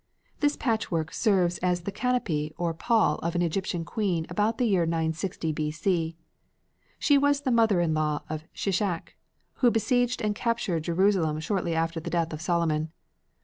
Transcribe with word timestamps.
This 0.39 0.57
patchwork 0.57 1.13
served 1.13 1.59
as 1.61 1.81
the 1.81 1.91
canopy 1.91 2.55
or 2.57 2.73
pall 2.73 3.17
of 3.17 3.35
an 3.35 3.43
Egyptian 3.43 3.85
queen 3.85 4.25
about 4.29 4.57
the 4.57 4.65
year 4.65 4.83
960 4.83 5.51
B. 5.51 5.69
C. 5.69 6.17
She 6.97 7.19
was 7.19 7.41
the 7.41 7.51
mother 7.51 7.79
in 7.81 7.93
law 7.93 8.23
of 8.27 8.43
Shishak, 8.51 9.15
who 9.57 9.69
besieged 9.69 10.19
and 10.19 10.33
captured 10.33 10.85
Jerusalem 10.85 11.39
shortly 11.39 11.75
after 11.75 11.99
the 11.99 12.09
death 12.09 12.33
of 12.33 12.41
Solomon. 12.41 12.91